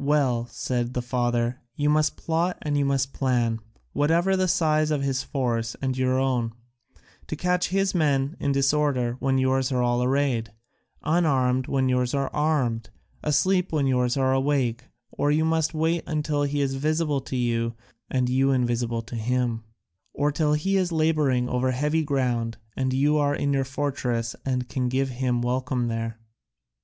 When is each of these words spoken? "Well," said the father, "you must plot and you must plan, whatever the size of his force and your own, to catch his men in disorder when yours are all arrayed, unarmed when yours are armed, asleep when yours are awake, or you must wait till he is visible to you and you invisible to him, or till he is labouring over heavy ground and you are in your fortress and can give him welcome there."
"Well," 0.00 0.48
said 0.50 0.94
the 0.94 1.00
father, 1.00 1.60
"you 1.76 1.88
must 1.88 2.16
plot 2.16 2.58
and 2.62 2.76
you 2.76 2.84
must 2.84 3.12
plan, 3.12 3.60
whatever 3.92 4.36
the 4.36 4.48
size 4.48 4.90
of 4.90 5.04
his 5.04 5.22
force 5.22 5.76
and 5.80 5.96
your 5.96 6.18
own, 6.18 6.52
to 7.28 7.36
catch 7.36 7.68
his 7.68 7.94
men 7.94 8.36
in 8.40 8.50
disorder 8.50 9.14
when 9.20 9.38
yours 9.38 9.70
are 9.70 9.84
all 9.84 10.02
arrayed, 10.02 10.50
unarmed 11.04 11.68
when 11.68 11.88
yours 11.88 12.14
are 12.14 12.28
armed, 12.34 12.90
asleep 13.22 13.70
when 13.70 13.86
yours 13.86 14.16
are 14.16 14.32
awake, 14.34 14.86
or 15.12 15.30
you 15.30 15.44
must 15.44 15.72
wait 15.72 16.02
till 16.24 16.42
he 16.42 16.60
is 16.60 16.74
visible 16.74 17.20
to 17.20 17.36
you 17.36 17.74
and 18.10 18.28
you 18.28 18.50
invisible 18.50 19.02
to 19.02 19.14
him, 19.14 19.62
or 20.12 20.32
till 20.32 20.54
he 20.54 20.76
is 20.76 20.90
labouring 20.90 21.48
over 21.48 21.70
heavy 21.70 22.02
ground 22.02 22.56
and 22.76 22.92
you 22.92 23.18
are 23.18 23.36
in 23.36 23.52
your 23.52 23.62
fortress 23.64 24.34
and 24.44 24.68
can 24.68 24.88
give 24.88 25.10
him 25.10 25.40
welcome 25.42 25.86
there." 25.86 26.18